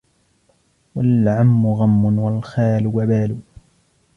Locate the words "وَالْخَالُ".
2.19-2.87